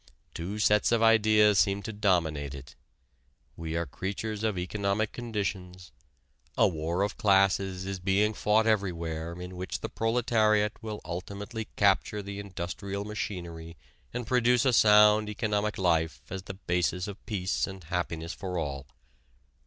Two 0.33 0.57
sets 0.57 0.91
of 0.91 1.03
idea 1.03 1.53
seem 1.53 1.83
to 1.83 1.93
dominate 1.93 2.55
it: 2.55 2.75
we 3.55 3.75
are 3.75 3.85
creatures 3.85 4.43
of 4.43 4.57
economic 4.57 5.11
conditions; 5.11 5.91
a 6.57 6.67
war 6.67 7.03
of 7.03 7.17
classes 7.19 7.85
is 7.85 7.99
being 7.99 8.33
fought 8.33 8.65
everywhere 8.65 9.39
in 9.39 9.55
which 9.55 9.81
the 9.81 9.89
proletariat 9.89 10.73
will 10.81 11.01
ultimately 11.05 11.67
capture 11.75 12.23
the 12.23 12.39
industrial 12.39 13.05
machinery 13.05 13.77
and 14.11 14.25
produce 14.25 14.65
a 14.65 14.73
sound 14.73 15.29
economic 15.29 15.77
life 15.77 16.23
as 16.31 16.41
the 16.41 16.55
basis 16.55 17.07
of 17.07 17.23
peace 17.27 17.67
and 17.67 17.83
happiness 17.83 18.33
for 18.33 18.57
all. 18.57 18.87